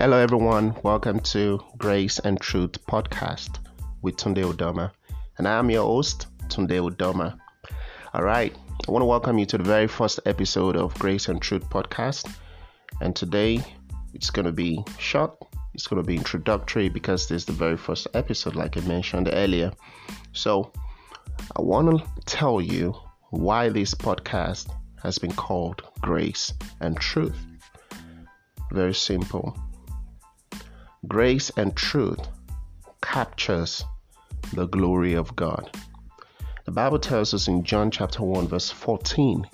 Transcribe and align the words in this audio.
Hello, 0.00 0.18
everyone. 0.18 0.74
Welcome 0.82 1.20
to 1.20 1.62
Grace 1.78 2.18
and 2.18 2.40
Truth 2.40 2.84
podcast 2.86 3.60
with 4.02 4.16
Tunde 4.16 4.42
Udoma. 4.42 4.90
And 5.38 5.46
I 5.46 5.56
am 5.56 5.70
your 5.70 5.86
host, 5.86 6.26
Tunde 6.48 6.90
Udoma. 6.90 7.38
All 8.12 8.24
right. 8.24 8.52
I 8.88 8.90
want 8.90 9.02
to 9.02 9.06
welcome 9.06 9.38
you 9.38 9.46
to 9.46 9.56
the 9.56 9.62
very 9.62 9.86
first 9.86 10.18
episode 10.26 10.76
of 10.76 10.98
Grace 10.98 11.28
and 11.28 11.40
Truth 11.40 11.70
podcast. 11.70 12.28
And 13.00 13.14
today 13.14 13.60
it's 14.14 14.30
going 14.30 14.46
to 14.46 14.52
be 14.52 14.82
short, 14.98 15.38
it's 15.74 15.86
going 15.86 16.02
to 16.02 16.06
be 16.06 16.16
introductory 16.16 16.88
because 16.88 17.28
this 17.28 17.42
is 17.42 17.44
the 17.44 17.52
very 17.52 17.76
first 17.76 18.08
episode, 18.14 18.56
like 18.56 18.76
I 18.76 18.80
mentioned 18.80 19.30
earlier. 19.32 19.70
So 20.32 20.72
I 21.56 21.62
want 21.62 22.00
to 22.00 22.04
tell 22.26 22.60
you 22.60 22.96
why 23.30 23.68
this 23.68 23.94
podcast 23.94 24.74
has 25.04 25.18
been 25.18 25.32
called 25.32 25.82
Grace 26.00 26.52
and 26.80 26.96
Truth. 26.98 27.38
Very 28.72 28.94
simple. 28.94 29.56
Grace 31.08 31.50
and 31.56 31.74
truth 31.76 32.20
captures 33.02 33.84
the 34.52 34.66
glory 34.66 35.14
of 35.14 35.34
God. 35.34 35.76
The 36.64 36.70
Bible 36.70 37.00
tells 37.00 37.34
us 37.34 37.48
in 37.48 37.64
John 37.64 37.90
chapter 37.90 38.22
1 38.22 38.46
verse 38.48 38.70
14 38.70 39.44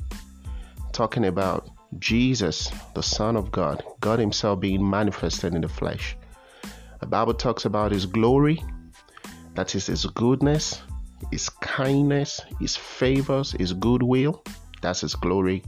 talking 0.92 1.24
about 1.24 1.70
Jesus, 1.98 2.70
the 2.94 3.02
Son 3.02 3.36
of 3.36 3.50
God, 3.50 3.82
God 4.00 4.18
himself 4.18 4.60
being 4.60 4.88
manifested 4.88 5.54
in 5.54 5.62
the 5.62 5.68
flesh. 5.68 6.16
The 7.00 7.06
Bible 7.06 7.34
talks 7.34 7.64
about 7.64 7.90
his 7.90 8.06
glory, 8.06 8.62
that 9.54 9.74
is 9.74 9.86
his 9.86 10.04
goodness, 10.04 10.82
his 11.30 11.48
kindness, 11.48 12.42
his 12.60 12.76
favors, 12.76 13.52
his 13.52 13.72
goodwill, 13.72 14.44
that's 14.82 15.00
his 15.00 15.14
glory. 15.14 15.64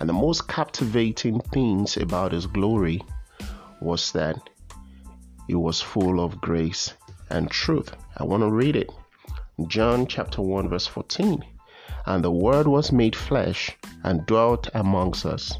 And 0.00 0.08
the 0.08 0.14
most 0.14 0.48
captivating 0.48 1.40
things 1.52 1.96
about 1.96 2.32
his 2.32 2.46
glory 2.46 3.02
was 3.80 4.10
that 4.12 4.48
it 5.48 5.56
was 5.56 5.80
full 5.80 6.20
of 6.20 6.40
grace 6.40 6.94
and 7.30 7.50
truth. 7.50 7.94
I 8.16 8.24
want 8.24 8.42
to 8.42 8.50
read 8.50 8.76
it. 8.76 8.90
John 9.66 10.06
chapter 10.06 10.42
1, 10.42 10.68
verse 10.68 10.86
14. 10.86 11.44
And 12.06 12.24
the 12.24 12.30
Word 12.30 12.66
was 12.66 12.92
made 12.92 13.14
flesh 13.14 13.76
and 14.04 14.26
dwelt 14.26 14.68
amongst 14.74 15.26
us. 15.26 15.58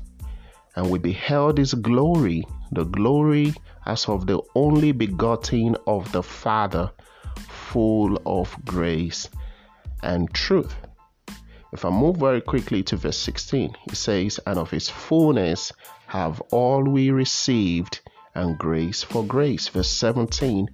And 0.76 0.90
we 0.90 0.98
beheld 0.98 1.58
his 1.58 1.74
glory, 1.74 2.44
the 2.72 2.84
glory 2.84 3.54
as 3.86 4.08
of 4.08 4.26
the 4.26 4.40
only 4.54 4.92
begotten 4.92 5.76
of 5.86 6.10
the 6.12 6.22
Father, 6.22 6.90
full 7.48 8.20
of 8.24 8.56
grace 8.64 9.28
and 10.02 10.32
truth. 10.32 10.74
If 11.72 11.84
I 11.84 11.90
move 11.90 12.16
very 12.16 12.40
quickly 12.40 12.82
to 12.84 12.96
verse 12.96 13.18
16, 13.18 13.76
it 13.86 13.96
says, 13.96 14.38
And 14.46 14.58
of 14.58 14.70
his 14.70 14.88
fullness 14.88 15.72
have 16.06 16.40
all 16.50 16.82
we 16.82 17.10
received 17.10 18.00
and 18.34 18.58
grace 18.58 19.02
for 19.02 19.24
grace. 19.24 19.68
Verse 19.68 19.90
17 19.90 20.68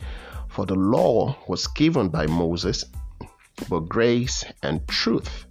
For 0.48 0.66
the 0.66 0.74
law 0.74 1.36
was 1.48 1.66
given 1.68 2.08
by 2.08 2.26
Moses, 2.26 2.84
but 3.68 3.80
grace 3.80 4.44
and 4.62 4.86
truth 4.88 5.46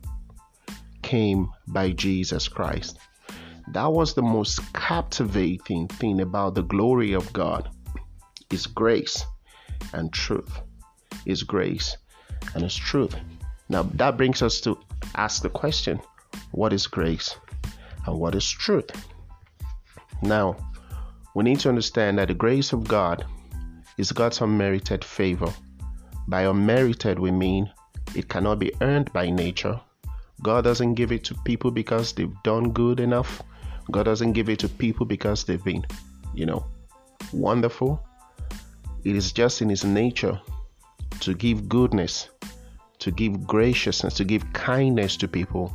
came 1.01 1.49
by 1.67 1.91
Jesus 1.91 2.47
Christ. 2.47 2.97
That 3.73 3.91
was 3.91 4.13
the 4.13 4.21
most 4.21 4.61
captivating 4.73 5.87
thing 5.87 6.21
about 6.21 6.55
the 6.55 6.63
glory 6.63 7.13
of 7.13 7.31
God 7.33 7.69
is 8.51 8.65
grace 8.65 9.25
and 9.93 10.11
truth. 10.13 10.61
Is 11.25 11.43
grace 11.43 11.97
and 12.53 12.63
is 12.63 12.75
truth. 12.75 13.15
Now 13.69 13.83
that 13.83 14.15
brings 14.15 14.41
us 14.41 14.61
to 14.61 14.77
ask 15.15 15.41
the 15.41 15.49
question, 15.49 15.99
what 16.51 16.71
is 16.71 16.87
grace 16.87 17.35
and 18.05 18.17
what 18.17 18.35
is 18.35 18.49
truth? 18.49 18.89
Now, 20.21 20.55
we 21.37 21.43
need 21.43 21.59
to 21.59 21.69
understand 21.69 22.17
that 22.17 22.29
the 22.29 22.33
grace 22.33 22.73
of 22.73 22.87
God 22.87 23.23
is 23.99 24.11
God's 24.11 24.41
unmerited 24.41 25.05
favor. 25.05 25.53
By 26.27 26.41
unmerited, 26.41 27.19
we 27.19 27.29
mean 27.29 27.71
it 28.15 28.27
cannot 28.27 28.57
be 28.57 28.73
earned 28.81 29.13
by 29.13 29.29
nature. 29.29 29.79
God 30.41 30.63
doesn't 30.63 30.95
give 30.95 31.11
it 31.11 31.23
to 31.25 31.35
people 31.45 31.69
because 31.69 32.11
they've 32.11 32.33
done 32.41 32.71
good 32.71 32.99
enough. 32.99 33.43
God 33.91 34.05
doesn't 34.05 34.33
give 34.33 34.49
it 34.49 34.57
to 34.61 34.67
people 34.67 35.05
because 35.05 35.43
they've 35.43 35.63
been, 35.63 35.85
you 36.33 36.47
know, 36.47 36.65
wonderful. 37.31 38.03
It 39.03 39.15
is 39.15 39.31
just 39.31 39.61
in 39.61 39.69
His 39.69 39.85
nature 39.85 40.41
to 41.19 41.35
give 41.35 41.69
goodness, 41.69 42.29
to 42.97 43.11
give 43.11 43.45
graciousness, 43.45 44.15
to 44.15 44.23
give 44.23 44.53
kindness 44.53 45.15
to 45.17 45.27
people 45.27 45.71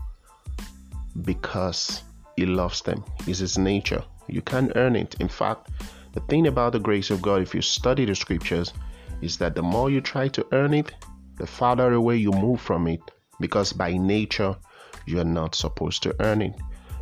because 1.22 2.02
He 2.34 2.46
loves 2.46 2.82
them. 2.82 3.04
It's 3.28 3.38
His 3.38 3.58
nature. 3.58 4.02
You 4.32 4.42
can't 4.42 4.72
earn 4.76 4.96
it. 4.96 5.14
In 5.20 5.28
fact, 5.28 5.68
the 6.12 6.20
thing 6.20 6.46
about 6.46 6.72
the 6.72 6.78
grace 6.78 7.10
of 7.10 7.22
God, 7.22 7.42
if 7.42 7.54
you 7.54 7.62
study 7.62 8.04
the 8.04 8.14
scriptures, 8.14 8.72
is 9.20 9.36
that 9.38 9.54
the 9.54 9.62
more 9.62 9.90
you 9.90 10.00
try 10.00 10.28
to 10.28 10.46
earn 10.52 10.74
it, 10.74 10.92
the 11.36 11.46
farther 11.46 11.92
away 11.92 12.16
you 12.16 12.32
move 12.32 12.60
from 12.60 12.86
it 12.86 13.00
because 13.40 13.72
by 13.72 13.92
nature 13.96 14.56
you 15.06 15.20
are 15.20 15.24
not 15.24 15.54
supposed 15.54 16.02
to 16.04 16.14
earn 16.20 16.42
it. 16.42 16.54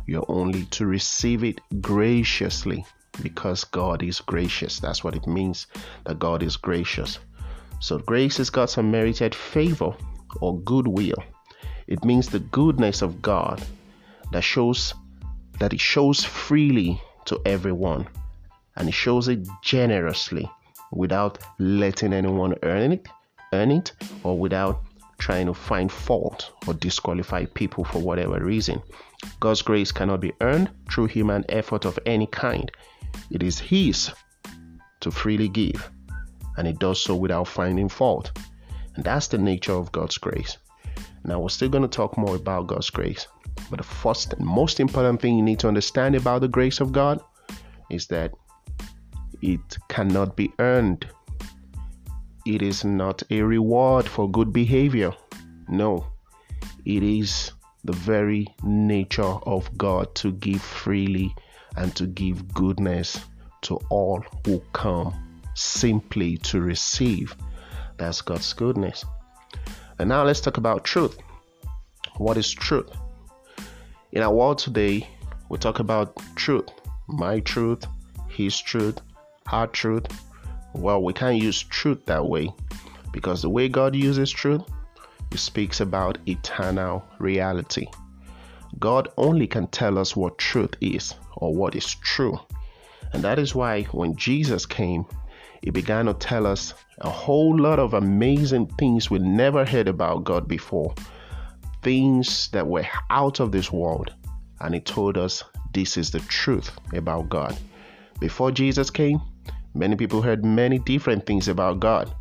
You're 0.07 0.25
only 0.27 0.65
to 0.65 0.85
receive 0.85 1.43
it 1.43 1.61
graciously 1.81 2.85
because 3.21 3.63
God 3.63 4.03
is 4.03 4.19
gracious. 4.19 4.79
That's 4.79 5.03
what 5.03 5.15
it 5.15 5.27
means 5.27 5.67
that 6.05 6.19
God 6.19 6.43
is 6.43 6.57
gracious. 6.57 7.19
So, 7.79 7.97
grace 7.97 8.39
is 8.39 8.49
God's 8.49 8.77
unmerited 8.77 9.33
favor 9.33 9.93
or 10.39 10.59
goodwill. 10.59 11.23
It 11.87 12.05
means 12.05 12.27
the 12.27 12.39
goodness 12.39 13.01
of 13.01 13.21
God 13.21 13.61
that 14.31 14.43
shows 14.43 14.93
that 15.59 15.73
it 15.73 15.79
shows 15.79 16.23
freely 16.23 17.01
to 17.25 17.41
everyone 17.45 18.07
and 18.75 18.87
he 18.87 18.91
shows 18.91 19.27
it 19.27 19.47
generously 19.61 20.49
without 20.91 21.37
letting 21.59 22.13
anyone 22.13 22.55
earn 22.63 22.91
it, 22.91 23.07
earn 23.53 23.71
it 23.71 23.91
or 24.23 24.37
without 24.37 24.83
trying 25.17 25.45
to 25.45 25.53
find 25.53 25.91
fault 25.91 26.51
or 26.67 26.73
disqualify 26.73 27.45
people 27.45 27.83
for 27.83 27.99
whatever 27.99 28.43
reason. 28.43 28.81
God's 29.39 29.61
grace 29.61 29.91
cannot 29.91 30.19
be 30.19 30.33
earned 30.41 30.69
through 30.91 31.07
human 31.07 31.45
effort 31.49 31.85
of 31.85 31.99
any 32.05 32.25
kind. 32.27 32.71
It 33.29 33.43
is 33.43 33.59
His 33.59 34.11
to 35.01 35.11
freely 35.11 35.47
give, 35.47 35.89
and 36.57 36.65
He 36.65 36.73
does 36.73 37.03
so 37.03 37.15
without 37.15 37.47
finding 37.47 37.87
fault. 37.87 38.31
And 38.95 39.03
that's 39.03 39.27
the 39.27 39.37
nature 39.37 39.73
of 39.73 39.91
God's 39.91 40.17
grace. 40.17 40.57
Now, 41.23 41.39
we're 41.39 41.49
still 41.49 41.69
going 41.69 41.83
to 41.83 41.87
talk 41.87 42.17
more 42.17 42.35
about 42.35 42.67
God's 42.67 42.89
grace. 42.89 43.27
But 43.71 43.77
the 43.77 43.83
first 43.85 44.33
and 44.33 44.45
most 44.45 44.81
important 44.81 45.21
thing 45.21 45.37
you 45.37 45.41
need 45.41 45.59
to 45.59 45.69
understand 45.69 46.13
about 46.15 46.41
the 46.41 46.49
grace 46.49 46.81
of 46.81 46.91
God 46.91 47.21
is 47.89 48.05
that 48.07 48.33
it 49.41 49.77
cannot 49.87 50.35
be 50.35 50.51
earned. 50.59 51.07
It 52.45 52.61
is 52.61 52.83
not 52.83 53.23
a 53.29 53.41
reward 53.41 54.05
for 54.05 54.29
good 54.29 54.51
behavior. 54.51 55.13
No, 55.69 56.05
it 56.83 57.01
is 57.01 57.53
the 57.85 57.93
very 57.93 58.45
nature 58.61 59.23
of 59.23 59.75
God 59.77 60.13
to 60.15 60.33
give 60.33 60.61
freely 60.61 61.33
and 61.77 61.95
to 61.95 62.07
give 62.07 62.53
goodness 62.53 63.21
to 63.61 63.79
all 63.89 64.21
who 64.45 64.61
come 64.73 65.13
simply 65.55 66.35
to 66.39 66.59
receive. 66.59 67.37
That's 67.97 68.21
God's 68.21 68.51
goodness. 68.51 69.05
And 69.97 70.09
now 70.09 70.25
let's 70.25 70.41
talk 70.41 70.57
about 70.57 70.83
truth. 70.83 71.17
What 72.17 72.35
is 72.35 72.51
truth? 72.51 72.89
In 74.13 74.23
our 74.23 74.33
world 74.33 74.57
today, 74.57 75.07
we 75.47 75.57
talk 75.57 75.79
about 75.79 76.17
truth 76.35 76.67
my 77.07 77.39
truth, 77.39 77.85
his 78.27 78.59
truth, 78.59 78.99
our 79.49 79.67
truth. 79.67 80.05
Well, 80.73 81.01
we 81.01 81.13
can't 81.13 81.41
use 81.41 81.63
truth 81.63 82.05
that 82.07 82.25
way 82.25 82.53
because 83.13 83.41
the 83.41 83.49
way 83.49 83.69
God 83.69 83.95
uses 83.95 84.29
truth, 84.29 84.63
He 85.31 85.37
speaks 85.37 85.79
about 85.79 86.17
eternal 86.25 87.05
reality. 87.19 87.87
God 88.79 89.07
only 89.17 89.47
can 89.47 89.67
tell 89.67 89.97
us 89.97 90.13
what 90.13 90.37
truth 90.37 90.75
is 90.81 91.13
or 91.37 91.55
what 91.55 91.75
is 91.75 91.95
true. 91.95 92.37
And 93.13 93.23
that 93.23 93.39
is 93.39 93.55
why 93.55 93.83
when 93.93 94.17
Jesus 94.17 94.65
came, 94.65 95.05
He 95.61 95.69
began 95.69 96.07
to 96.07 96.13
tell 96.13 96.45
us 96.45 96.73
a 96.99 97.09
whole 97.09 97.57
lot 97.57 97.79
of 97.79 97.93
amazing 97.93 98.67
things 98.77 99.09
we 99.09 99.19
never 99.19 99.63
heard 99.63 99.87
about 99.87 100.25
God 100.25 100.49
before 100.49 100.93
things 101.81 102.49
that 102.49 102.67
were 102.67 102.87
out 103.09 103.39
of 103.39 103.51
this 103.51 103.71
world. 103.71 104.13
And 104.59 104.73
he 104.73 104.79
told 104.79 105.17
us 105.17 105.43
this 105.73 105.97
is 105.97 106.11
the 106.11 106.19
truth 106.21 106.71
about 106.93 107.29
God. 107.29 107.57
Before 108.19 108.51
Jesus 108.51 108.89
came, 108.89 109.21
many 109.73 109.95
people 109.95 110.21
heard 110.21 110.45
many 110.45 110.79
different 110.79 111.25
things 111.25 111.47
about 111.47 111.79
God. 111.79 112.13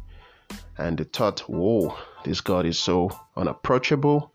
And 0.79 0.97
they 0.97 1.05
thought, 1.05 1.41
whoa, 1.41 1.97
this 2.25 2.41
God 2.41 2.65
is 2.65 2.79
so 2.79 3.11
unapproachable. 3.37 4.33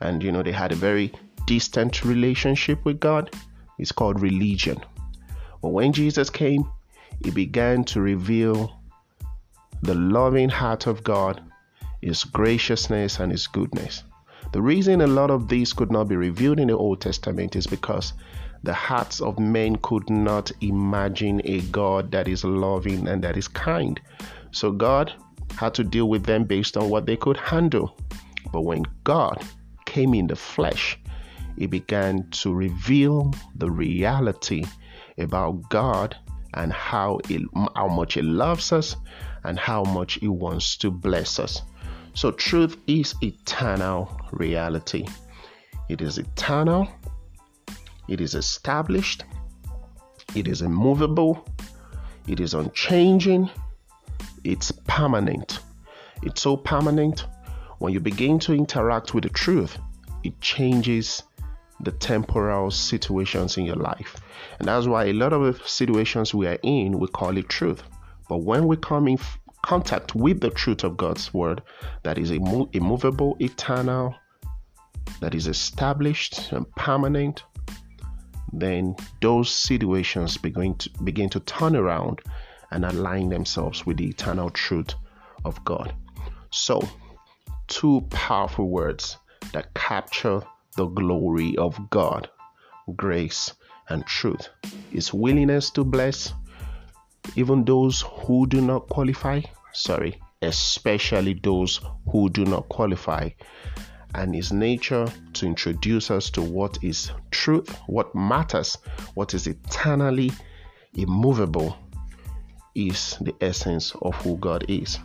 And, 0.00 0.22
you 0.22 0.32
know, 0.32 0.42
they 0.42 0.52
had 0.52 0.72
a 0.72 0.76
very 0.76 1.12
distant 1.46 2.04
relationship 2.04 2.84
with 2.84 3.00
God. 3.00 3.34
It's 3.78 3.92
called 3.92 4.20
religion. 4.20 4.78
But 5.62 5.68
when 5.70 5.92
Jesus 5.92 6.28
came, 6.28 6.70
he 7.24 7.30
began 7.30 7.84
to 7.84 8.00
reveal 8.00 8.78
the 9.82 9.94
loving 9.94 10.48
heart 10.48 10.86
of 10.86 11.02
God, 11.02 11.42
his 12.02 12.24
graciousness, 12.24 13.18
and 13.20 13.32
his 13.32 13.46
goodness. 13.46 14.04
The 14.52 14.62
reason 14.62 15.00
a 15.00 15.06
lot 15.06 15.30
of 15.30 15.48
these 15.48 15.72
could 15.72 15.92
not 15.92 16.08
be 16.08 16.16
revealed 16.16 16.58
in 16.58 16.68
the 16.68 16.76
Old 16.76 17.00
Testament 17.00 17.54
is 17.54 17.66
because 17.66 18.14
the 18.62 18.74
hearts 18.74 19.20
of 19.20 19.38
men 19.38 19.76
could 19.76 20.10
not 20.10 20.50
imagine 20.60 21.40
a 21.44 21.60
God 21.62 22.10
that 22.10 22.28
is 22.28 22.44
loving 22.44 23.06
and 23.08 23.22
that 23.22 23.36
is 23.36 23.48
kind. 23.48 24.00
So 24.50 24.72
God 24.72 25.12
had 25.56 25.74
to 25.74 25.84
deal 25.84 26.08
with 26.08 26.24
them 26.24 26.44
based 26.44 26.76
on 26.76 26.90
what 26.90 27.06
they 27.06 27.16
could 27.16 27.36
handle. 27.36 27.96
But 28.52 28.62
when 28.62 28.84
God 29.04 29.42
came 29.86 30.14
in 30.14 30.26
the 30.26 30.36
flesh, 30.36 30.98
he 31.56 31.66
began 31.66 32.28
to 32.30 32.52
reveal 32.52 33.32
the 33.54 33.70
reality 33.70 34.64
about 35.18 35.68
God 35.68 36.16
and 36.54 36.72
how 36.72 37.20
how 37.76 37.88
much 37.88 38.14
he 38.14 38.22
loves 38.22 38.72
us 38.72 38.96
and 39.44 39.58
how 39.58 39.84
much 39.84 40.14
he 40.14 40.28
wants 40.28 40.76
to 40.78 40.90
bless 40.90 41.38
us. 41.38 41.62
So 42.14 42.30
truth 42.32 42.76
is 42.86 43.14
eternal 43.22 44.20
reality. 44.32 45.06
It 45.88 46.00
is 46.00 46.18
eternal. 46.18 46.88
It 48.08 48.20
is 48.20 48.34
established. 48.34 49.24
It 50.34 50.48
is 50.48 50.62
immovable. 50.62 51.46
It 52.26 52.40
is 52.40 52.54
unchanging. 52.54 53.50
It's 54.44 54.70
permanent. 54.86 55.60
It's 56.22 56.42
so 56.42 56.56
permanent 56.56 57.24
when 57.80 57.94
you 57.94 58.00
begin 58.00 58.38
to 58.40 58.52
interact 58.52 59.14
with 59.14 59.24
the 59.24 59.30
truth, 59.30 59.78
it 60.22 60.38
changes 60.42 61.22
the 61.80 61.92
temporal 61.92 62.70
situations 62.70 63.56
in 63.56 63.64
your 63.64 63.76
life. 63.76 64.16
And 64.58 64.68
that's 64.68 64.86
why 64.86 65.06
a 65.06 65.14
lot 65.14 65.32
of 65.32 65.66
situations 65.66 66.34
we 66.34 66.46
are 66.46 66.58
in, 66.62 66.98
we 66.98 67.08
call 67.08 67.38
it 67.38 67.48
truth. 67.48 67.82
But 68.28 68.42
when 68.42 68.66
we 68.66 68.76
come 68.76 69.08
in 69.08 69.16
contact 69.62 70.14
with 70.14 70.40
the 70.40 70.50
truth 70.50 70.84
of 70.84 70.96
God's 70.96 71.32
word, 71.32 71.62
that 72.02 72.18
is 72.18 72.30
immovable, 72.30 73.36
eternal, 73.40 74.14
that 75.20 75.34
is 75.34 75.46
established 75.46 76.52
and 76.52 76.70
permanent, 76.76 77.44
then 78.52 78.96
those 79.20 79.50
situations 79.50 80.36
begin 80.36 80.74
to 80.76 80.90
begin 81.04 81.28
to 81.30 81.40
turn 81.40 81.76
around 81.76 82.20
and 82.70 82.84
align 82.84 83.28
themselves 83.28 83.86
with 83.86 83.96
the 83.96 84.08
eternal 84.08 84.50
truth 84.50 84.94
of 85.44 85.64
God. 85.64 85.94
So, 86.50 86.88
two 87.68 88.02
powerful 88.10 88.68
words 88.68 89.16
that 89.52 89.72
capture 89.74 90.42
the 90.76 90.86
glory 90.86 91.56
of 91.56 91.90
God 91.90 92.28
grace 92.96 93.52
and 93.88 94.06
truth. 94.06 94.48
His 94.90 95.12
willingness 95.12 95.70
to 95.70 95.84
bless 95.84 96.32
even 97.36 97.64
those 97.64 98.02
who 98.02 98.46
do 98.46 98.60
not 98.60 98.88
qualify, 98.88 99.40
sorry, 99.72 100.20
especially 100.42 101.34
those 101.34 101.80
who 102.10 102.28
do 102.30 102.44
not 102.44 102.68
qualify, 102.68 103.28
and 104.14 104.34
his 104.34 104.52
nature 104.52 105.06
to 105.34 105.46
introduce 105.46 106.10
us 106.10 106.30
to 106.30 106.42
what 106.42 106.82
is 106.82 107.10
truth, 107.30 107.68
what 107.86 108.14
matters, 108.14 108.76
what 109.14 109.34
is 109.34 109.46
eternally 109.46 110.32
immovable, 110.94 111.76
is 112.74 113.16
the 113.20 113.34
essence 113.40 113.94
of 114.02 114.14
who 114.16 114.36
God 114.38 114.64
is. 114.68 114.98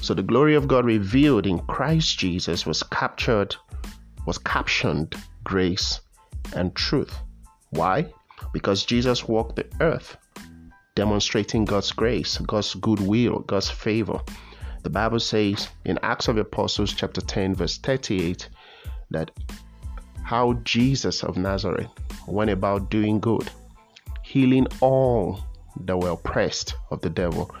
So 0.00 0.14
the 0.14 0.22
glory 0.22 0.54
of 0.54 0.68
God 0.68 0.84
revealed 0.84 1.46
in 1.46 1.58
Christ 1.60 2.18
Jesus 2.18 2.66
was 2.66 2.82
captured, 2.82 3.54
was 4.26 4.38
captioned 4.38 5.14
grace 5.44 6.00
and 6.54 6.74
truth. 6.74 7.14
Why? 7.70 8.12
Because 8.52 8.84
Jesus 8.84 9.28
walked 9.28 9.56
the 9.56 9.66
earth 9.80 10.16
demonstrating 10.94 11.64
God's 11.64 11.92
grace, 11.92 12.38
God's 12.38 12.74
goodwill, 12.74 13.40
God's 13.40 13.70
favor. 13.70 14.20
The 14.82 14.90
Bible 14.90 15.20
says 15.20 15.68
in 15.84 15.98
Acts 16.02 16.28
of 16.28 16.36
Apostles, 16.36 16.92
chapter 16.92 17.20
10, 17.20 17.54
verse 17.54 17.78
38, 17.78 18.48
that 19.10 19.30
how 20.22 20.54
Jesus 20.64 21.22
of 21.22 21.36
Nazareth 21.36 21.88
went 22.26 22.50
about 22.50 22.90
doing 22.90 23.20
good, 23.20 23.50
healing 24.22 24.66
all 24.80 25.40
that 25.84 25.96
were 25.96 26.10
oppressed 26.10 26.74
of 26.90 27.00
the 27.00 27.10
devil, 27.10 27.54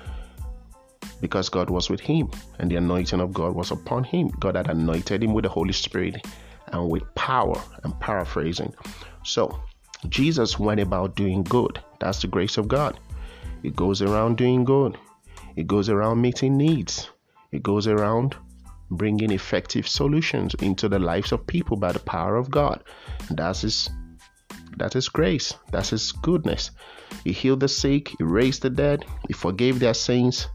because 1.20 1.48
God 1.48 1.70
was 1.70 1.88
with 1.88 2.00
him 2.00 2.30
and 2.58 2.70
the 2.70 2.76
anointing 2.76 3.20
of 3.20 3.32
God 3.32 3.54
was 3.54 3.70
upon 3.70 4.04
him. 4.04 4.28
God 4.40 4.56
had 4.56 4.68
anointed 4.68 5.22
him 5.22 5.32
with 5.32 5.44
the 5.44 5.48
Holy 5.48 5.72
Spirit 5.72 6.16
and 6.68 6.90
with 6.90 7.02
power. 7.14 7.60
and 7.84 7.98
paraphrasing. 8.00 8.74
So, 9.24 9.60
Jesus 10.08 10.58
went 10.58 10.80
about 10.80 11.14
doing 11.14 11.42
good. 11.44 11.80
That's 12.00 12.20
the 12.22 12.26
grace 12.26 12.58
of 12.58 12.68
God. 12.68 12.98
It 13.62 13.76
goes 13.76 14.02
around 14.02 14.36
doing 14.36 14.64
good. 14.64 14.98
It 15.56 15.66
goes 15.66 15.88
around 15.88 16.20
meeting 16.20 16.56
needs. 16.56 17.10
It 17.50 17.62
goes 17.62 17.86
around 17.86 18.36
bringing 18.90 19.30
effective 19.30 19.88
solutions 19.88 20.54
into 20.54 20.88
the 20.88 20.98
lives 20.98 21.32
of 21.32 21.46
people 21.46 21.76
by 21.76 21.92
the 21.92 22.00
power 22.00 22.36
of 22.36 22.50
God. 22.50 22.82
That's 23.30 23.62
his 23.62 23.90
that 24.78 24.96
is 24.96 25.08
grace. 25.08 25.54
That's 25.70 26.12
goodness. 26.12 26.70
He 27.24 27.32
healed 27.32 27.60
the 27.60 27.68
sick, 27.68 28.08
he 28.08 28.24
raised 28.24 28.62
the 28.62 28.70
dead, 28.70 29.04
he 29.28 29.34
forgave 29.34 29.78
their 29.78 29.94
sins, 29.94 30.48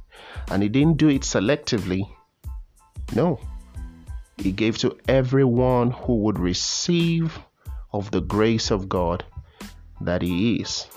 and 0.50 0.63
he 0.63 0.69
didn't 0.69 0.98
do 0.98 1.10
it 1.10 1.22
selectively. 1.22 2.10
No. 3.16 3.40
He 4.38 4.51
gave 4.51 4.78
to 4.80 4.98
everyone 5.07 5.92
who 5.92 6.18
would 6.24 6.40
receive 6.40 7.40
of 7.92 8.12
the 8.12 8.22
grace 8.22 8.72
of 8.72 8.90
God 8.90 9.24
that 10.01 10.22
he 10.22 10.57
is. 10.62 10.88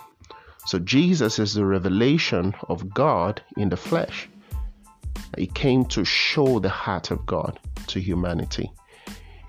So 0.66 0.78
Jesus 0.78 1.38
is 1.38 1.54
the 1.54 1.64
revelation 1.64 2.54
of 2.68 2.92
God 2.92 3.42
in 3.56 3.68
the 3.68 3.76
flesh. 3.76 4.28
He 5.36 5.46
came 5.46 5.84
to 5.86 6.04
show 6.04 6.58
the 6.58 6.68
heart 6.68 7.10
of 7.10 7.24
God 7.26 7.58
to 7.88 8.00
humanity 8.00 8.70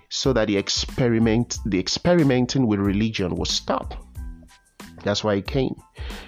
so 0.10 0.34
that 0.34 0.48
the 0.48 0.58
experiment 0.58 1.58
the 1.66 1.80
experimenting 1.80 2.68
with 2.68 2.80
religion 2.80 3.36
would 3.36 3.48
stop. 3.48 3.96
That's 5.04 5.24
why 5.24 5.36
he 5.36 5.42
came. 5.42 5.76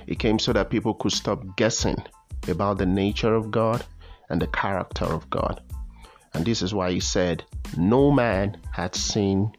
He 0.08 0.16
came 0.16 0.40
so 0.40 0.54
that 0.54 0.70
people 0.70 0.94
could 0.94 1.12
stop 1.12 1.44
guessing 1.58 1.98
about 2.48 2.78
the 2.78 2.86
nature 2.86 3.36
of 3.36 3.52
God 3.52 3.84
and 4.30 4.42
the 4.42 4.48
character 4.48 5.06
of 5.06 5.30
God. 5.30 5.62
And 6.34 6.46
this 6.46 6.62
is 6.62 6.74
why 6.74 6.92
he 6.92 7.00
said, 7.00 7.46
No 7.78 8.10
man 8.10 8.58
had 8.72 8.96
seen 8.96 9.52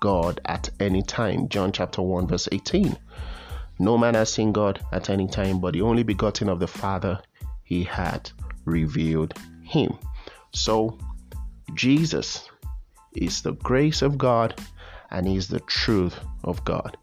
God 0.00 0.40
at 0.44 0.70
any 0.78 1.02
time. 1.02 1.48
John 1.48 1.72
chapter 1.72 2.02
1, 2.02 2.28
verse 2.28 2.48
18. 2.52 2.96
No 3.80 3.96
man 3.96 4.12
has 4.12 4.30
seen 4.30 4.52
God 4.52 4.84
at 4.92 5.08
any 5.08 5.26
time, 5.26 5.58
but 5.58 5.72
the 5.72 5.80
only 5.80 6.02
begotten 6.02 6.50
of 6.50 6.60
the 6.60 6.66
Father, 6.66 7.18
he 7.64 7.82
had 7.82 8.30
revealed 8.66 9.32
him. 9.62 9.96
So, 10.52 10.98
Jesus 11.72 12.46
is 13.14 13.40
the 13.40 13.52
grace 13.52 14.02
of 14.02 14.18
God 14.18 14.60
and 15.10 15.26
he 15.26 15.34
is 15.34 15.48
the 15.48 15.60
truth 15.60 16.20
of 16.44 16.62
God. 16.66 16.98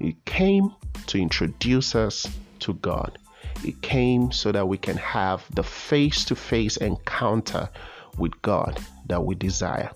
He 0.00 0.16
came 0.24 0.74
to 1.06 1.16
introduce 1.16 1.94
us 1.94 2.26
to 2.58 2.74
God. 2.74 3.18
He 3.62 3.74
came 3.74 4.32
so 4.32 4.50
that 4.50 4.66
we 4.66 4.78
can 4.78 4.96
have 4.96 5.44
the 5.54 5.62
face 5.62 6.24
to 6.24 6.34
face 6.34 6.76
encounter 6.78 7.70
with 8.18 8.32
God 8.42 8.80
that 9.06 9.24
we 9.24 9.36
desire. 9.36 9.92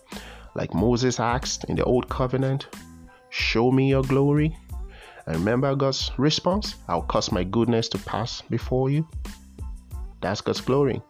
Like 0.54 0.74
Moses 0.74 1.18
asked 1.18 1.64
in 1.64 1.74
the 1.74 1.82
Old 1.82 2.08
Covenant, 2.08 2.68
Show 3.30 3.72
me 3.72 3.88
your 3.88 4.04
glory. 4.04 4.56
And 5.30 5.38
remember 5.38 5.76
God's 5.76 6.10
response? 6.18 6.74
I'll 6.88 7.02
cause 7.02 7.30
my 7.30 7.44
goodness 7.44 7.88
to 7.90 7.98
pass 7.98 8.42
before 8.50 8.90
you. 8.90 9.06
That's 10.20 10.40
God's 10.40 10.60
glory. 10.60 11.00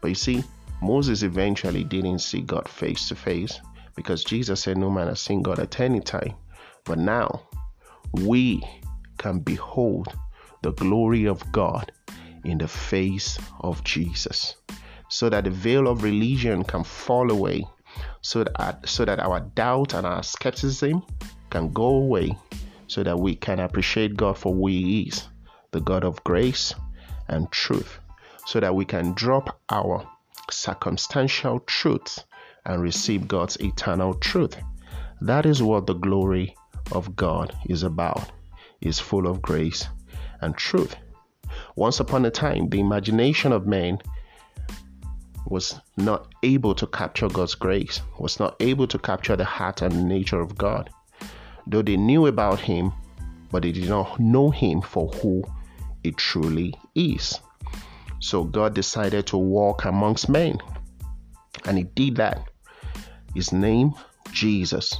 But 0.00 0.08
you 0.08 0.16
see, 0.16 0.42
Moses 0.82 1.22
eventually 1.22 1.84
didn't 1.84 2.18
see 2.18 2.40
God 2.40 2.68
face 2.68 3.08
to 3.08 3.14
face 3.14 3.60
because 3.94 4.24
Jesus 4.24 4.60
said, 4.60 4.78
No 4.78 4.90
man 4.90 5.06
has 5.06 5.20
seen 5.20 5.44
God 5.44 5.60
at 5.60 5.78
any 5.78 6.00
time. 6.00 6.34
But 6.86 6.98
now 6.98 7.42
we 8.14 8.64
can 9.16 9.38
behold 9.38 10.08
the 10.62 10.72
glory 10.72 11.26
of 11.26 11.40
God 11.52 11.92
in 12.44 12.58
the 12.58 12.66
face 12.66 13.38
of 13.60 13.84
Jesus 13.84 14.56
so 15.08 15.28
that 15.28 15.44
the 15.44 15.50
veil 15.50 15.86
of 15.86 16.02
religion 16.02 16.64
can 16.64 16.82
fall 16.82 17.30
away 17.30 17.64
so 18.22 18.42
that 18.42 18.80
so 18.88 19.04
that 19.04 19.20
our 19.20 19.38
doubt 19.38 19.94
and 19.94 20.04
our 20.04 20.24
skepticism 20.24 21.04
can 21.50 21.72
go 21.72 21.86
away 21.86 22.36
so 22.88 23.02
that 23.02 23.20
we 23.20 23.36
can 23.36 23.60
appreciate 23.60 24.16
God 24.16 24.36
for 24.36 24.52
who 24.52 24.66
He 24.66 25.02
is, 25.02 25.28
the 25.70 25.80
God 25.80 26.04
of 26.04 26.24
grace 26.24 26.74
and 27.28 27.50
truth, 27.52 28.00
so 28.46 28.58
that 28.60 28.74
we 28.74 28.84
can 28.84 29.12
drop 29.12 29.60
our 29.70 30.08
circumstantial 30.50 31.60
truths 31.60 32.24
and 32.64 32.82
receive 32.82 33.28
God's 33.28 33.56
eternal 33.60 34.14
truth. 34.14 34.56
That 35.20 35.44
is 35.46 35.62
what 35.62 35.86
the 35.86 35.94
glory 35.94 36.56
of 36.92 37.14
God 37.14 37.54
is 37.66 37.82
about. 37.82 38.32
Is 38.80 39.00
full 39.00 39.26
of 39.26 39.42
grace 39.42 39.88
and 40.40 40.56
truth. 40.56 40.94
Once 41.74 41.98
upon 41.98 42.24
a 42.24 42.30
time, 42.30 42.68
the 42.68 42.78
imagination 42.78 43.52
of 43.52 43.66
man 43.66 43.98
was 45.46 45.80
not 45.96 46.32
able 46.44 46.76
to 46.76 46.86
capture 46.86 47.28
God's 47.28 47.56
grace, 47.56 48.00
was 48.20 48.38
not 48.38 48.54
able 48.60 48.86
to 48.86 48.98
capture 48.98 49.34
the 49.34 49.44
heart 49.44 49.82
and 49.82 50.08
nature 50.08 50.40
of 50.40 50.56
God 50.56 50.90
though 51.68 51.82
they 51.82 51.96
knew 51.96 52.26
about 52.26 52.60
him, 52.60 52.92
but 53.50 53.62
they 53.62 53.72
did 53.72 53.88
not 53.88 54.18
know 54.18 54.50
him 54.50 54.80
for 54.80 55.08
who 55.08 55.44
he 56.02 56.12
truly 56.12 56.74
is. 56.94 57.38
So 58.20 58.44
God 58.44 58.74
decided 58.74 59.26
to 59.28 59.36
walk 59.36 59.84
amongst 59.84 60.28
men, 60.28 60.58
and 61.66 61.78
he 61.78 61.84
did 61.84 62.16
that. 62.16 62.50
His 63.34 63.52
name 63.52 63.94
Jesus. 64.32 64.94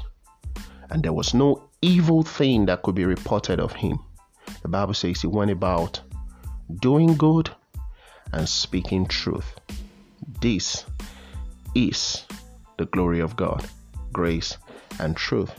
And 0.90 1.02
there 1.02 1.12
was 1.12 1.34
no 1.34 1.68
evil 1.82 2.22
thing 2.22 2.66
that 2.66 2.82
could 2.82 2.94
be 2.94 3.04
reported 3.04 3.60
of 3.60 3.72
him. 3.72 3.98
The 4.62 4.68
Bible 4.68 4.94
says 4.94 5.20
he 5.20 5.26
went 5.26 5.50
about 5.50 6.00
doing 6.80 7.16
good 7.16 7.50
and 8.32 8.48
speaking 8.48 9.06
truth. 9.06 9.54
This 10.40 10.84
is 11.74 12.24
the 12.78 12.86
glory 12.86 13.20
of 13.20 13.36
God, 13.36 13.64
grace 14.12 14.56
and 14.98 15.16
truth. 15.16 15.52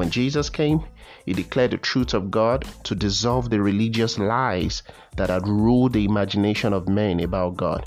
When 0.00 0.08
Jesus 0.08 0.48
came, 0.48 0.82
he 1.26 1.34
declared 1.34 1.72
the 1.72 1.76
truth 1.76 2.14
of 2.14 2.30
God 2.30 2.64
to 2.84 2.94
dissolve 2.94 3.50
the 3.50 3.60
religious 3.60 4.18
lies 4.18 4.82
that 5.16 5.28
had 5.28 5.46
ruled 5.46 5.92
the 5.92 6.06
imagination 6.06 6.72
of 6.72 6.88
men 6.88 7.20
about 7.20 7.58
God. 7.58 7.86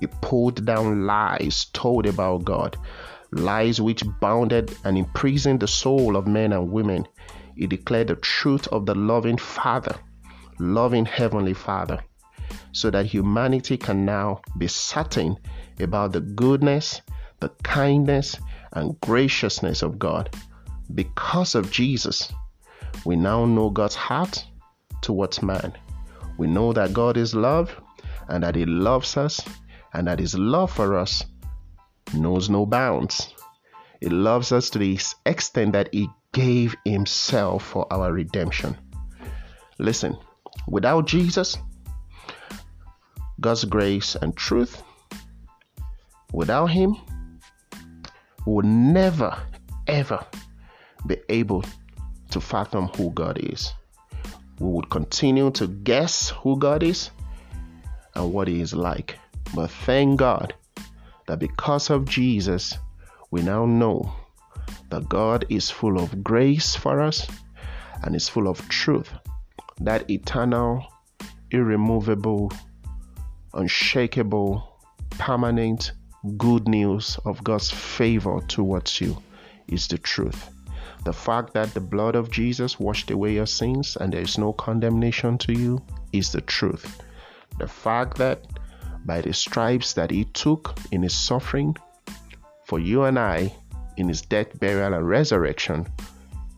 He 0.00 0.06
pulled 0.06 0.64
down 0.64 1.04
lies 1.04 1.66
told 1.74 2.06
about 2.06 2.46
God, 2.46 2.78
lies 3.30 3.78
which 3.78 4.02
bounded 4.22 4.74
and 4.84 4.96
imprisoned 4.96 5.60
the 5.60 5.68
soul 5.68 6.16
of 6.16 6.26
men 6.26 6.54
and 6.54 6.72
women. 6.72 7.06
He 7.54 7.66
declared 7.66 8.08
the 8.08 8.16
truth 8.16 8.66
of 8.68 8.86
the 8.86 8.94
loving 8.94 9.36
Father, 9.36 9.96
loving 10.58 11.04
Heavenly 11.04 11.52
Father, 11.52 12.02
so 12.72 12.90
that 12.90 13.04
humanity 13.04 13.76
can 13.76 14.06
now 14.06 14.40
be 14.56 14.66
certain 14.66 15.36
about 15.78 16.12
the 16.12 16.22
goodness, 16.22 17.02
the 17.40 17.50
kindness, 17.62 18.38
and 18.72 18.98
graciousness 19.02 19.82
of 19.82 19.98
God. 19.98 20.34
Because 20.94 21.54
of 21.54 21.70
Jesus, 21.70 22.32
we 23.04 23.16
now 23.16 23.44
know 23.44 23.70
God's 23.70 23.94
heart 23.94 24.44
towards 25.02 25.42
man. 25.42 25.72
We 26.38 26.46
know 26.46 26.72
that 26.72 26.92
God 26.92 27.16
is 27.16 27.34
love 27.34 27.74
and 28.28 28.42
that 28.42 28.54
He 28.54 28.64
loves 28.64 29.16
us 29.16 29.40
and 29.92 30.06
that 30.06 30.18
His 30.18 30.36
love 30.36 30.70
for 30.72 30.96
us 30.96 31.24
knows 32.14 32.50
no 32.50 32.66
bounds. 32.66 33.34
He 34.00 34.08
loves 34.08 34.52
us 34.52 34.70
to 34.70 34.78
the 34.78 34.98
extent 35.26 35.72
that 35.72 35.90
He 35.92 36.08
gave 36.32 36.74
Himself 36.84 37.64
for 37.64 37.86
our 37.92 38.12
redemption. 38.12 38.76
Listen, 39.78 40.16
without 40.66 41.06
Jesus, 41.06 41.56
God's 43.40 43.64
grace 43.64 44.16
and 44.16 44.36
truth, 44.36 44.82
without 46.32 46.66
Him, 46.66 46.96
we 48.46 48.54
will 48.54 48.62
never, 48.62 49.38
ever 49.86 50.24
be 51.06 51.16
able 51.28 51.64
to 52.30 52.40
fathom 52.40 52.88
who 52.96 53.10
God 53.12 53.38
is. 53.38 53.72
We 54.58 54.68
would 54.68 54.90
continue 54.90 55.50
to 55.52 55.66
guess 55.66 56.30
who 56.30 56.58
God 56.58 56.82
is 56.82 57.10
and 58.14 58.32
what 58.32 58.48
He 58.48 58.60
is 58.60 58.74
like. 58.74 59.18
But 59.54 59.70
thank 59.70 60.18
God 60.18 60.54
that 61.26 61.38
because 61.38 61.90
of 61.90 62.04
Jesus, 62.04 62.76
we 63.30 63.42
now 63.42 63.64
know 63.64 64.12
that 64.90 65.08
God 65.08 65.46
is 65.48 65.70
full 65.70 65.98
of 65.98 66.22
grace 66.22 66.74
for 66.76 67.00
us 67.00 67.26
and 68.02 68.14
is 68.14 68.28
full 68.28 68.48
of 68.48 68.68
truth. 68.68 69.10
That 69.80 70.10
eternal, 70.10 70.84
irremovable, 71.50 72.52
unshakable, 73.54 74.62
permanent 75.10 75.92
good 76.36 76.68
news 76.68 77.18
of 77.24 77.42
God's 77.42 77.70
favor 77.70 78.40
towards 78.48 79.00
you 79.00 79.16
is 79.68 79.88
the 79.88 79.98
truth. 79.98 80.50
The 81.04 81.12
fact 81.12 81.54
that 81.54 81.72
the 81.72 81.80
blood 81.80 82.14
of 82.14 82.30
Jesus 82.30 82.78
washed 82.78 83.10
away 83.10 83.34
your 83.34 83.46
sins 83.46 83.96
and 83.96 84.12
there 84.12 84.20
is 84.20 84.36
no 84.36 84.52
condemnation 84.52 85.38
to 85.38 85.52
you 85.52 85.82
is 86.12 86.30
the 86.30 86.42
truth. 86.42 87.00
The 87.58 87.66
fact 87.66 88.18
that 88.18 88.46
by 89.06 89.22
the 89.22 89.32
stripes 89.32 89.94
that 89.94 90.10
he 90.10 90.24
took 90.24 90.78
in 90.92 91.02
his 91.02 91.14
suffering 91.14 91.76
for 92.64 92.78
you 92.78 93.04
and 93.04 93.18
I 93.18 93.54
in 93.96 94.08
his 94.08 94.22
death, 94.22 94.58
burial, 94.58 94.94
and 94.94 95.08
resurrection 95.08 95.86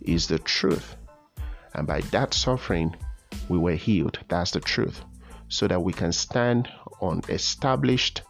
is 0.00 0.26
the 0.26 0.38
truth. 0.40 0.96
And 1.74 1.86
by 1.86 2.00
that 2.10 2.34
suffering, 2.34 2.96
we 3.48 3.58
were 3.58 3.74
healed. 3.74 4.18
That's 4.28 4.50
the 4.50 4.60
truth. 4.60 5.02
So 5.48 5.68
that 5.68 5.82
we 5.82 5.92
can 5.92 6.12
stand 6.12 6.68
on 7.00 7.22
established, 7.28 8.22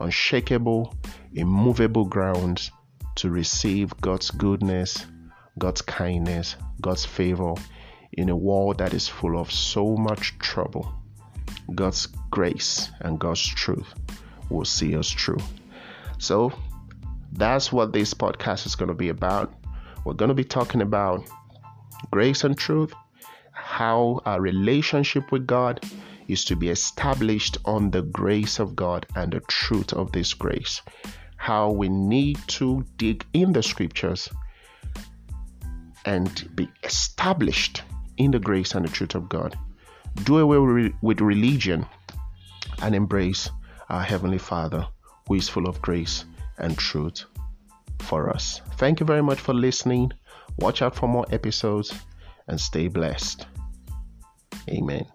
unshakable, 0.00 0.94
immovable 1.34 2.04
grounds 2.04 2.70
to 3.16 3.30
receive 3.30 3.98
God's 4.00 4.30
goodness 4.30 5.06
God's 5.58 5.82
kindness, 5.82 6.56
God's 6.80 7.04
favor 7.04 7.54
in 8.12 8.28
a 8.28 8.36
world 8.36 8.78
that 8.78 8.94
is 8.94 9.08
full 9.08 9.38
of 9.38 9.50
so 9.50 9.96
much 9.96 10.38
trouble. 10.38 10.92
God's 11.74 12.06
grace 12.30 12.90
and 13.00 13.18
God's 13.18 13.46
truth 13.46 13.94
will 14.50 14.64
see 14.64 14.96
us 14.96 15.10
through. 15.10 15.38
So 16.18 16.52
that's 17.32 17.72
what 17.72 17.92
this 17.92 18.14
podcast 18.14 18.66
is 18.66 18.74
going 18.74 18.88
to 18.88 18.94
be 18.94 19.08
about. 19.08 19.52
We're 20.04 20.14
going 20.14 20.28
to 20.28 20.34
be 20.34 20.44
talking 20.44 20.82
about 20.82 21.28
grace 22.10 22.44
and 22.44 22.56
truth, 22.56 22.92
how 23.52 24.20
our 24.26 24.40
relationship 24.40 25.32
with 25.32 25.46
God 25.46 25.84
is 26.28 26.44
to 26.46 26.56
be 26.56 26.68
established 26.68 27.58
on 27.64 27.90
the 27.90 28.02
grace 28.02 28.58
of 28.58 28.76
God 28.76 29.06
and 29.16 29.32
the 29.32 29.40
truth 29.40 29.92
of 29.92 30.12
this 30.12 30.34
grace, 30.34 30.82
how 31.36 31.70
we 31.70 31.88
need 31.88 32.38
to 32.48 32.84
dig 32.96 33.24
in 33.32 33.52
the 33.52 33.62
scriptures 33.62 34.28
and 36.04 36.48
be 36.54 36.68
established 36.84 37.82
in 38.16 38.30
the 38.30 38.38
grace 38.38 38.74
and 38.74 38.84
the 38.86 38.90
truth 38.90 39.14
of 39.14 39.28
God. 39.28 39.56
Do 40.24 40.38
away 40.38 40.90
with 41.00 41.20
religion 41.20 41.86
and 42.82 42.94
embrace 42.94 43.48
our 43.88 44.02
Heavenly 44.02 44.38
Father 44.38 44.86
who 45.26 45.34
is 45.34 45.48
full 45.48 45.68
of 45.68 45.80
grace 45.80 46.24
and 46.58 46.76
truth 46.76 47.24
for 48.00 48.30
us. 48.30 48.60
Thank 48.76 49.00
you 49.00 49.06
very 49.06 49.22
much 49.22 49.40
for 49.40 49.54
listening. 49.54 50.12
Watch 50.58 50.82
out 50.82 50.94
for 50.94 51.08
more 51.08 51.26
episodes 51.30 51.92
and 52.48 52.60
stay 52.60 52.88
blessed. 52.88 53.46
Amen. 54.68 55.06